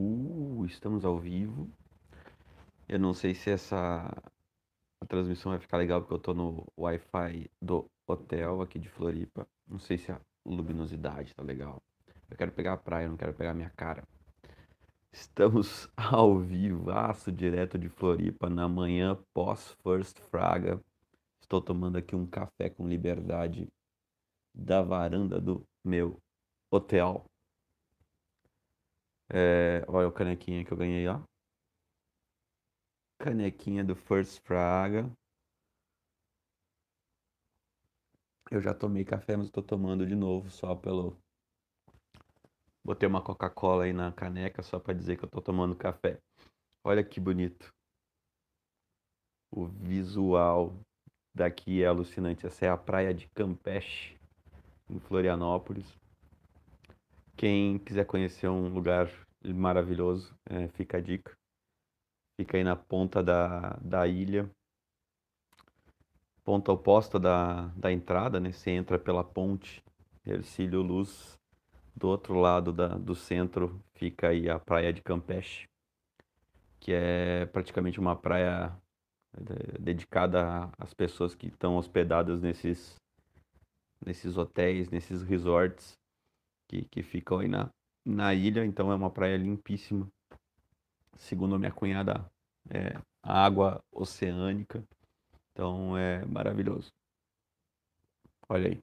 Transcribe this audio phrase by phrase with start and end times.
[0.00, 1.68] Uh, estamos ao vivo.
[2.88, 4.06] Eu não sei se essa
[5.00, 9.44] a transmissão vai ficar legal porque eu tô no Wi-Fi do hotel aqui de Floripa.
[9.66, 11.82] Não sei se a luminosidade tá legal.
[12.30, 14.04] Eu quero pegar a praia, eu não quero pegar a minha cara.
[15.12, 20.80] Estamos ao vivaço, direto de Floripa, na manhã pós First Fraga.
[21.40, 23.66] Estou tomando aqui um café com liberdade
[24.54, 26.20] da varanda do meu
[26.70, 27.24] hotel.
[29.30, 31.20] É, olha o canequinha que eu ganhei, ó.
[33.18, 35.10] Canequinha do First Fraga.
[38.50, 41.18] Eu já tomei café, mas estou tomando de novo só pelo.
[42.82, 46.18] Botei uma Coca-Cola aí na caneca só para dizer que eu estou tomando café.
[46.82, 47.70] Olha que bonito.
[49.50, 50.74] O visual
[51.34, 52.46] daqui é alucinante.
[52.46, 54.18] Essa é a praia de Campeche,
[54.88, 55.98] em Florianópolis.
[57.38, 59.08] Quem quiser conhecer um lugar
[59.44, 61.38] maravilhoso, é, fica a dica.
[62.36, 64.50] Fica aí na ponta da, da ilha,
[66.42, 68.50] ponta oposta da, da entrada, né?
[68.50, 69.80] Você entra pela ponte
[70.26, 71.38] Ercílio Luz.
[71.94, 75.68] Do outro lado da, do centro fica aí a praia de Campeche,
[76.80, 78.76] que é praticamente uma praia
[79.32, 82.96] é, dedicada às pessoas que estão hospedadas nesses,
[84.04, 85.97] nesses hotéis, nesses resorts
[86.68, 87.70] que, que ficam aí na,
[88.04, 90.06] na ilha, então é uma praia limpíssima.
[91.16, 92.30] Segundo a minha cunhada,
[92.70, 94.84] é água oceânica,
[95.50, 96.92] então é maravilhoso.
[98.48, 98.82] Olha aí.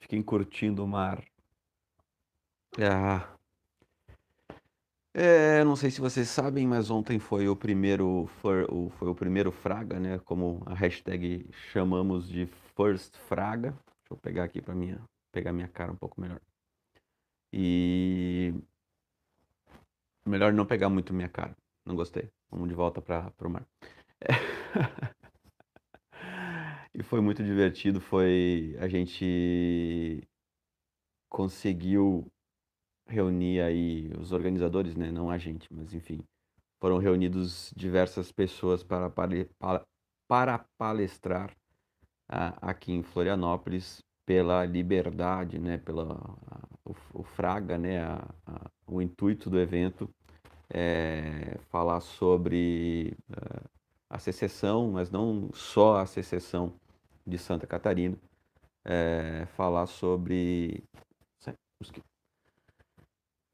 [0.00, 1.22] Fiquem curtindo o mar.
[2.78, 3.32] Ah.
[5.14, 8.66] É, não sei se vocês sabem, mas ontem foi o primeiro foi
[8.98, 10.18] foi o primeiro Fraga, né?
[10.18, 13.70] Como a hashtag chamamos de First Fraga.
[13.70, 15.00] Deixa eu pegar aqui para minha
[15.36, 16.40] pegar minha cara um pouco melhor.
[17.52, 18.54] E
[20.24, 21.54] melhor não pegar muito minha cara.
[21.84, 22.30] Não gostei.
[22.50, 23.68] Vamos de volta para o mar.
[24.18, 24.32] É.
[26.94, 28.00] e foi muito divertido.
[28.00, 30.26] Foi a gente
[31.28, 32.32] conseguiu
[33.06, 35.10] reunir aí os organizadores, né?
[35.12, 36.24] Não a gente, mas enfim,
[36.80, 39.86] foram reunidos diversas pessoas para, para,
[40.26, 41.50] para palestrar
[42.32, 46.20] uh, aqui em Florianópolis pela liberdade, né, pela
[46.84, 50.10] o, o Fraga, né, a, a, o intuito do evento
[50.68, 53.70] é falar sobre uh,
[54.10, 56.74] a secessão, mas não só a secessão
[57.26, 58.16] de Santa Catarina,
[58.84, 60.84] é, falar sobre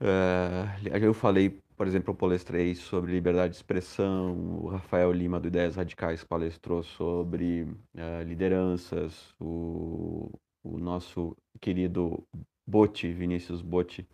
[0.03, 5.49] uh, eu falei, por exemplo, eu palestrei sobre liberdade de expressão, o Rafael Lima do
[5.49, 10.31] Ideias Radicais palestrou sobre uh, lideranças, o
[10.63, 12.27] o nosso querido
[12.67, 14.07] Botti, Vinícius Botti,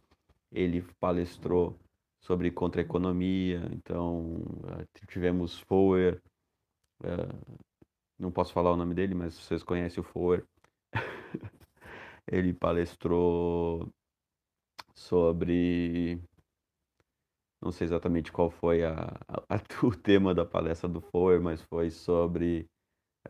[0.51, 1.79] ele palestrou
[2.21, 4.43] sobre contra-economia, então
[4.79, 6.21] eh, tivemos Foer,
[7.01, 7.65] uh,
[8.19, 10.45] não posso falar o nome dele, mas vocês conhecem o Foer,
[12.27, 13.89] ele palestrou
[14.95, 16.21] sobre,
[17.63, 18.95] não sei exatamente qual foi a,
[19.29, 19.57] a,
[19.87, 22.69] o tema da palestra do Foer, mas foi sobre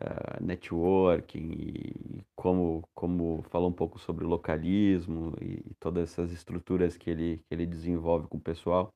[0.01, 6.97] uh, networking e como, como fala um pouco sobre localismo e, e todas essas estruturas
[6.97, 8.93] que ele, que ele desenvolve com o pessoal.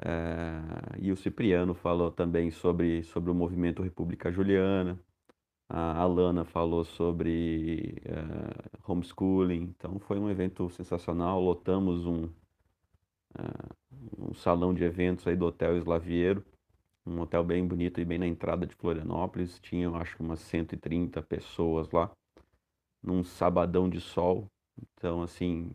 [0.00, 4.98] Uh, e o Cipriano falou também sobre, sobre o movimento República Juliana.
[5.68, 9.74] A Alana falou sobre uh, homeschooling.
[9.76, 11.40] Então foi um evento sensacional.
[11.40, 12.24] Lotamos um,
[13.38, 16.44] uh, um salão de eventos aí do Hotel Slaviero
[17.06, 19.58] um hotel bem bonito e bem na entrada de Florianópolis.
[19.60, 22.10] Tinham, acho umas 130 pessoas lá,
[23.02, 24.46] num sabadão de sol.
[24.80, 25.70] Então, assim,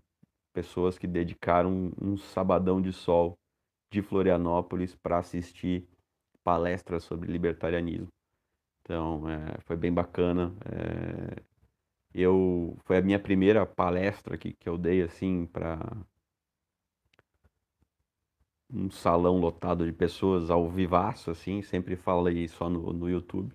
[0.54, 3.38] pessoas que dedicaram um sabadão de sol
[3.92, 5.88] de Florianópolis para assistir
[6.44, 8.08] palestras sobre libertarianismo.
[8.82, 10.54] Então, é, foi bem bacana.
[10.66, 11.42] É,
[12.14, 15.80] eu foi a minha primeira palestra que, que eu dei assim para
[18.74, 23.52] um salão lotado de pessoas ao vivaço, assim, sempre falei só no, no YouTube.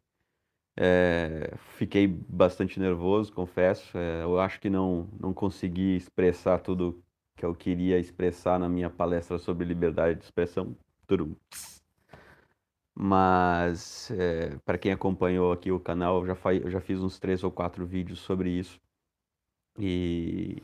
[0.76, 3.96] É, fiquei bastante nervoso, confesso.
[3.98, 7.02] É, eu acho que não, não consegui expressar tudo
[7.36, 10.76] que eu queria expressar na minha palestra sobre liberdade de expressão.
[11.06, 11.36] Tudo.
[12.94, 17.42] Mas, é, para quem acompanhou aqui o canal, eu já, eu já fiz uns três
[17.42, 18.78] ou quatro vídeos sobre isso.
[19.78, 20.62] E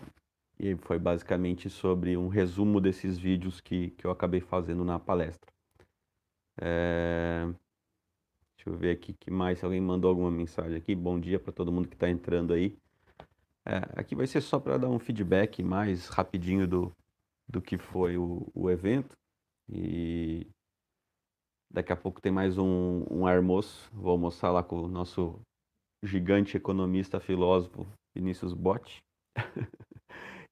[0.58, 5.52] e foi basicamente sobre um resumo desses vídeos que, que eu acabei fazendo na palestra.
[6.58, 7.46] É...
[8.56, 10.94] Deixa eu ver aqui que mais, se alguém mandou alguma mensagem aqui.
[10.94, 12.76] Bom dia para todo mundo que está entrando aí.
[13.64, 16.92] É, aqui vai ser só para dar um feedback mais rapidinho do,
[17.48, 19.16] do que foi o, o evento.
[19.68, 20.46] E
[21.70, 23.90] daqui a pouco tem mais um, um almoço.
[23.92, 25.38] Vou almoçar lá com o nosso
[26.02, 29.02] gigante economista, filósofo Vinícius Botti.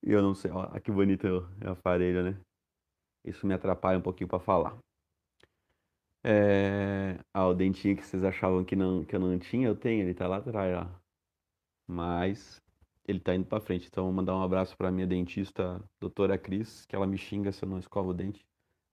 [0.06, 2.40] e eu não sei, ó, que bonito é o aparelho, né?
[3.24, 4.76] Isso me atrapalha um pouquinho para falar.
[6.22, 7.18] É...
[7.32, 10.14] Ah, o dentinho que vocês achavam que, não, que eu não tinha, eu tenho, ele
[10.14, 11.00] tá lá atrás, ó.
[11.86, 12.62] Mas
[13.06, 13.88] ele tá indo para frente.
[13.88, 17.64] Então, vou mandar um abraço para minha dentista, doutora Cris, que ela me xinga se
[17.64, 18.44] eu não escovo o dente.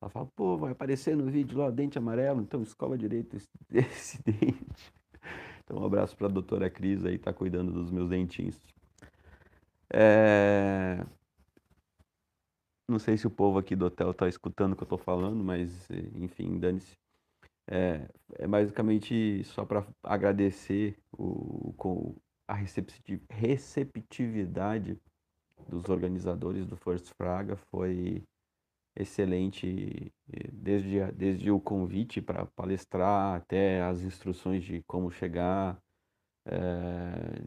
[0.01, 4.23] Ela fala, pô, vai aparecer no vídeo lá dente amarelo, então escova direito esse, esse
[4.23, 4.93] dente.
[5.63, 8.59] Então, um abraço para a doutora Cris aí, tá cuidando dos meus dentinhos.
[9.93, 11.05] É...
[12.87, 15.43] Não sei se o povo aqui do hotel tá escutando o que eu tô falando,
[15.43, 16.97] mas enfim, dane-se.
[17.67, 22.15] É, é basicamente só para agradecer o, o,
[22.47, 24.99] a receptividade
[25.69, 28.23] dos organizadores do First Fraga foi
[28.95, 30.11] excelente,
[30.51, 35.81] desde, desde o convite para palestrar até as instruções de como chegar.
[36.45, 37.41] É,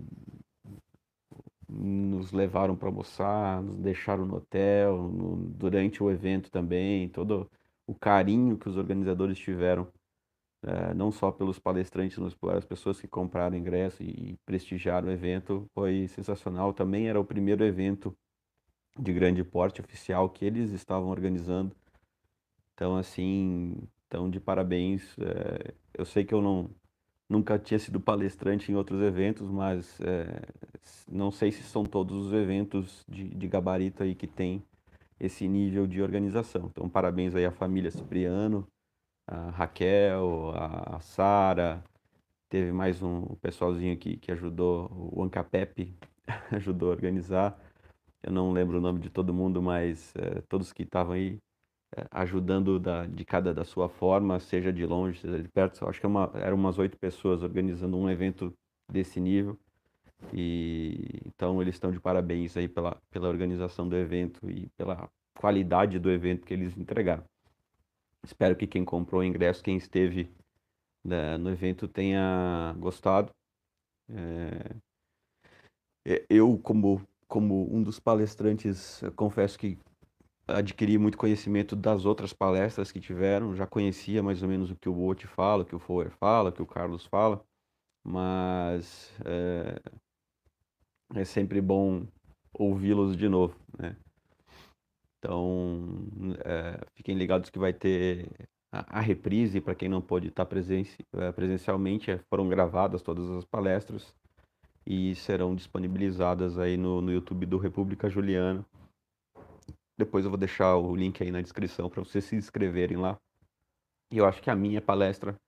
[1.69, 7.51] nos levaram para almoçar, nos deixaram no hotel, no, durante o evento também, todo
[7.87, 9.89] o carinho que os organizadores tiveram
[10.63, 15.69] é, não só pelos palestrantes, mas pelas pessoas que compraram ingresso e prestigiaram o evento,
[15.75, 16.73] foi sensacional.
[16.73, 18.17] Também era o primeiro evento
[18.99, 21.75] de grande porte oficial que eles estavam organizando.
[22.75, 23.77] Então, assim,
[24.07, 25.17] então de parabéns.
[25.19, 26.71] É, eu sei que eu não
[27.29, 30.43] nunca tinha sido palestrante em outros eventos, mas é,
[31.09, 34.63] não sei se são todos os eventos de, de gabarito aí que tem
[35.19, 36.67] esse nível de organização.
[36.71, 38.67] Então, parabéns aí à família Cipriano,
[39.27, 41.83] a Raquel, a Sara,
[42.49, 45.95] teve mais um pessoalzinho aqui que ajudou, o Ancapep
[46.53, 47.59] ajudou a organizar.
[48.23, 51.39] Eu não lembro o nome de todo mundo, mas é, todos que estavam aí
[52.11, 55.87] ajudando da, de cada da sua forma, seja de longe, seja de perto.
[55.89, 58.53] Acho que é uma, eram umas oito pessoas organizando um evento
[58.91, 59.59] desse nível.
[60.33, 65.09] E então eles estão de parabéns aí pela, pela organização do evento e pela
[65.39, 67.25] qualidade do evento que eles entregaram.
[68.25, 70.31] Espero que quem comprou o ingresso, quem esteve
[71.05, 73.31] né, no evento, tenha gostado.
[74.09, 74.75] É,
[76.29, 79.79] eu, como, como um dos palestrantes, confesso que
[80.47, 83.55] adquiri muito conhecimento das outras palestras que tiveram.
[83.55, 86.51] Já conhecia mais ou menos o que o Bote fala, o que o Foer fala,
[86.51, 87.45] o que o Carlos fala,
[88.05, 89.81] mas é,
[91.15, 92.07] é sempre bom
[92.53, 93.97] ouvi-los de novo, né?
[95.19, 96.07] Então,
[96.45, 98.29] é, fiquem ligados que vai ter
[98.71, 102.11] a, a reprise para quem não pôde estar presenci, é, presencialmente.
[102.11, 104.15] É, foram gravadas todas as palestras
[104.87, 108.65] e serão disponibilizadas aí no, no YouTube do República Juliana.
[109.97, 113.19] Depois eu vou deixar o link aí na descrição para vocês se inscreverem lá.
[114.11, 115.39] E eu acho que a minha palestra,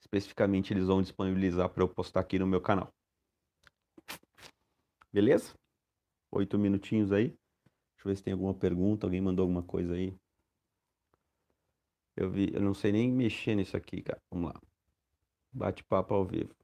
[0.00, 2.92] especificamente, eles vão disponibilizar para eu postar aqui no meu canal.
[5.12, 5.54] Beleza?
[6.30, 7.28] Oito minutinhos aí.
[7.28, 9.06] Deixa eu ver se tem alguma pergunta.
[9.06, 10.16] Alguém mandou alguma coisa aí?
[12.16, 14.20] Eu vi, eu não sei nem mexer nisso aqui, cara.
[14.30, 14.60] Vamos lá.
[15.52, 16.54] Bate-papo ao vivo.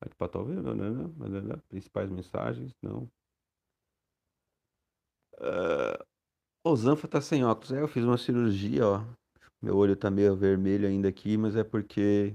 [0.00, 3.10] Bate-papo ao vivo, não, não, não, não, Principais mensagens, não.
[5.40, 6.04] Uh,
[6.62, 7.72] o Zanfa tá sem óculos.
[7.72, 9.04] É, eu fiz uma cirurgia, ó.
[9.62, 12.34] Meu olho tá meio vermelho ainda aqui, mas é porque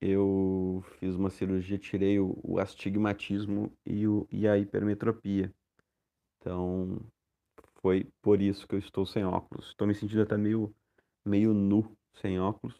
[0.00, 5.52] eu fiz uma cirurgia, tirei o, o astigmatismo e, o, e a hipermetropia.
[6.38, 6.98] Então,
[7.80, 9.68] foi por isso que eu estou sem óculos.
[9.68, 10.74] Estou me sentindo até meio,
[11.24, 12.76] meio nu sem óculos.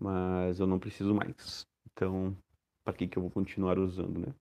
[0.00, 1.64] Mas eu não preciso mais.
[1.92, 2.36] Então,
[2.84, 4.34] para que, que eu vou continuar usando, né?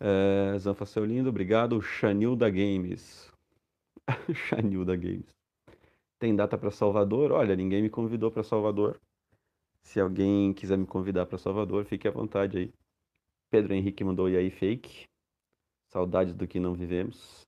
[0.00, 1.80] É, Zanfa seu lindo, obrigado.
[1.80, 3.32] Chanilda Games.
[4.34, 5.34] Chanilda Games.
[6.18, 7.32] Tem data para Salvador?
[7.32, 9.00] Olha, ninguém me convidou para Salvador.
[9.82, 12.74] Se alguém quiser me convidar para Salvador, fique à vontade aí.
[13.50, 15.06] Pedro Henrique mandou e aí fake.
[15.88, 17.46] Saudades do que não vivemos.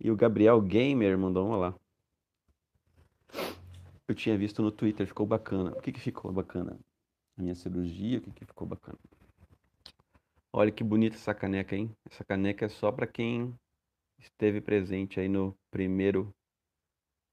[0.00, 1.74] E o Gabriel Gamer mandou um lá.
[4.06, 5.72] Eu tinha visto no Twitter, ficou bacana.
[5.72, 6.78] O que, que ficou bacana?
[7.36, 8.98] A minha cirurgia, o que, que ficou bacana?
[10.56, 11.90] Olha que bonita essa caneca, hein?
[12.08, 13.52] Essa caneca é só para quem
[14.20, 16.32] esteve presente aí no primeiro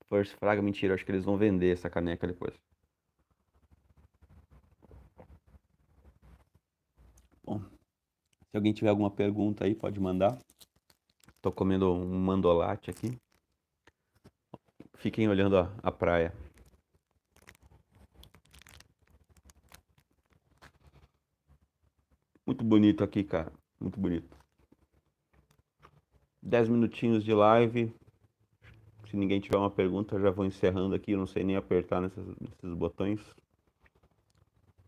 [0.10, 0.60] First Fraga.
[0.60, 2.60] Mentira, acho que eles vão vender essa caneca depois.
[7.44, 10.36] Bom, se alguém tiver alguma pergunta aí, pode mandar.
[11.44, 13.20] Tô comendo um mandolate aqui.
[14.96, 16.34] Fiquem olhando a, a praia.
[22.46, 23.52] Muito bonito aqui, cara.
[23.80, 24.36] Muito bonito.
[26.42, 27.94] 10 minutinhos de live.
[29.10, 31.12] Se ninguém tiver uma pergunta, já vou encerrando aqui.
[31.12, 33.20] Eu não sei nem apertar nesses, nesses botões.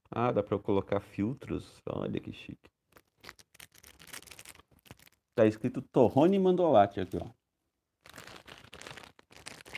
[0.10, 1.82] Ah, dá para colocar filtros.
[1.88, 2.70] Olha que chique.
[5.36, 7.28] Tá escrito Torrone Mandolati aqui, ó.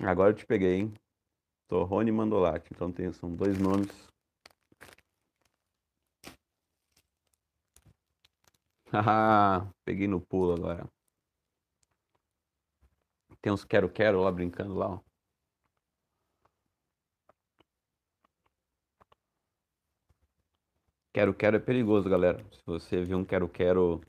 [0.05, 0.94] Agora eu te peguei, hein?
[1.67, 2.70] Torrone Mandolati.
[2.74, 3.89] Então tem, são dois nomes.
[9.83, 10.87] Peguei no pulo agora.
[13.41, 14.99] Tem uns quero-quero lá brincando lá, ó.
[21.13, 22.43] Quero-quero é perigoso, galera.
[22.51, 24.01] Se você viu um quero-quero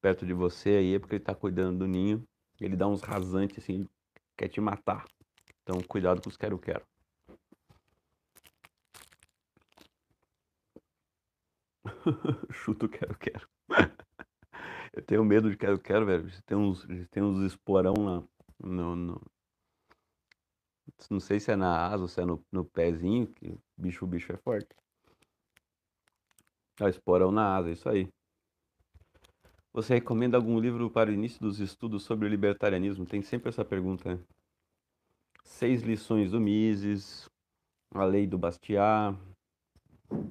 [0.00, 2.22] perto de você aí, é porque ele tá cuidando do ninho.
[2.60, 3.88] Ele dá uns rasantes assim,
[4.36, 5.06] quer te matar.
[5.62, 6.89] Então, cuidado com os quero-quero.
[12.52, 13.48] Chuto quero-quero.
[14.92, 16.30] Eu tenho medo de quero-quero, velho.
[16.44, 18.22] Tem uns, tem uns esporão lá
[18.58, 19.22] no, no,
[21.08, 24.08] Não sei se é na asa ou se é no, no pezinho, que bicho, o
[24.08, 24.74] bicho é forte.
[26.80, 28.08] Ah, esporão na asa, isso aí.
[29.72, 33.06] Você recomenda algum livro para o início dos estudos sobre o libertarianismo?
[33.06, 34.20] Tem sempre essa pergunta, né?
[35.44, 37.30] Seis lições do Mises,
[37.94, 39.16] A Lei do Bastiat,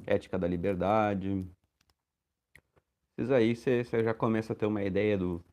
[0.06, 1.46] Ética da Liberdade.
[3.18, 5.44] Esses aí você, já começa a ter uma ideia do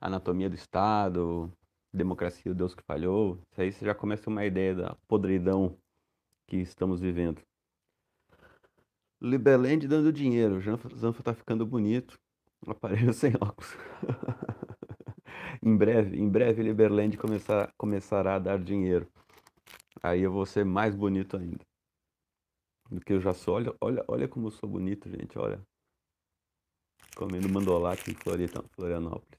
[0.00, 1.50] Anatomia do Estado,
[1.92, 3.38] Democracia, o Deus que Falhou.
[3.50, 5.76] Isso aí você já começa a ter uma ideia da podridão
[6.46, 7.40] que estamos vivendo.
[9.20, 10.60] Liberland dando dinheiro.
[10.96, 12.18] Zanfa tá ficando bonito.
[12.66, 13.76] Aparelho sem óculos.
[15.62, 19.08] em breve, em breve Liberland começar, começará a dar dinheiro.
[20.02, 21.64] Aí eu vou ser mais bonito ainda.
[22.90, 23.54] Do que eu já sou.
[23.54, 25.38] Olha, olha, olha como eu sou bonito, gente.
[25.38, 25.60] Olha.
[27.14, 29.38] Comendo mandolate em Florianópolis.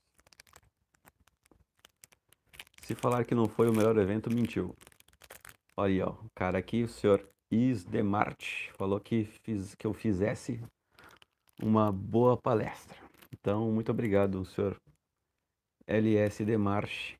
[2.83, 4.75] Se falar que não foi o melhor evento, mentiu.
[5.77, 6.11] Olha aí, ó.
[6.11, 10.61] O cara aqui, o senhor Isdemart, falou que, fiz, que eu fizesse
[11.61, 12.97] uma boa palestra.
[13.31, 14.75] Então, muito obrigado, senhor
[15.87, 17.15] LSD March.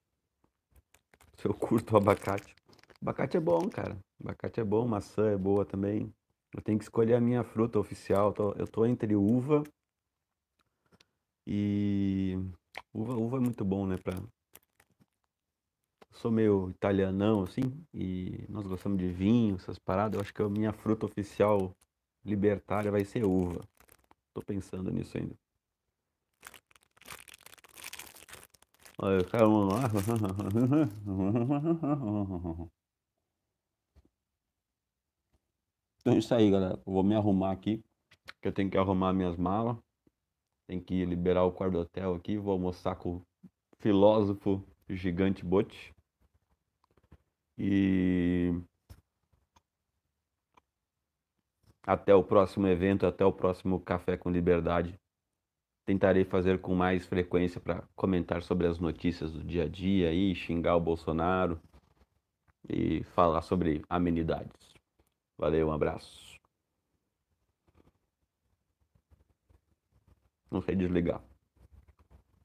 [1.37, 2.53] Seu curto abacate.
[3.01, 3.97] Abacate é bom, cara.
[4.21, 6.13] Abacate é bom, maçã é boa também.
[6.55, 8.33] Eu tenho que escolher a minha fruta oficial.
[8.57, 9.63] Eu tô entre uva
[11.45, 12.37] e.
[12.93, 13.97] Uva, uva é muito bom, né?
[13.97, 14.13] Pra...
[16.11, 17.61] sou meio italianão, assim,
[17.93, 20.15] e nós gostamos de vinho, essas paradas.
[20.15, 21.75] Eu acho que a minha fruta oficial
[22.25, 23.61] libertária vai ser uva.
[24.33, 25.35] Tô pensando nisso ainda.
[28.97, 29.89] Olha, cara, lá.
[36.09, 36.73] Então é isso aí, galera.
[36.73, 37.83] Eu vou me arrumar aqui,
[38.41, 39.77] que eu tenho que arrumar minhas malas.
[40.65, 42.35] Tem que liberar o quarto do hotel aqui.
[42.35, 43.25] Vou almoçar com o
[43.77, 45.93] filósofo gigante Bote.
[47.59, 48.59] E
[51.83, 54.99] até o próximo evento, até o próximo Café com Liberdade
[55.85, 60.33] tentarei fazer com mais frequência para comentar sobre as notícias do dia a dia e
[60.33, 61.59] xingar o Bolsonaro
[62.67, 64.78] e falar sobre amenidades.
[65.39, 66.37] Valeu, um abraço.
[70.51, 71.23] Não sei desligar.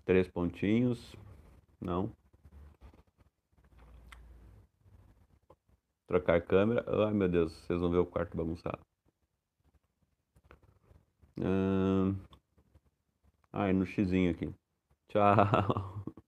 [0.05, 1.17] Três pontinhos.
[1.81, 2.13] Não.
[6.07, 6.85] Trocar câmera.
[7.07, 8.79] Ai meu Deus, vocês vão ver o quarto bagunçado.
[13.53, 14.55] Ah, é no xizinho aqui.
[15.09, 16.05] Tchau.